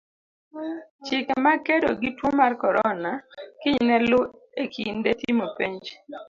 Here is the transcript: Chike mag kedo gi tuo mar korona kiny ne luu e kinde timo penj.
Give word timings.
Chike 1.05 1.33
mag 1.45 1.59
kedo 1.65 1.89
gi 2.01 2.09
tuo 2.17 2.29
mar 2.39 2.51
korona 2.63 3.11
kiny 3.61 3.79
ne 3.87 3.97
luu 4.09 4.25
e 4.61 4.63
kinde 4.73 5.11
timo 5.21 5.45
penj. 5.57 5.83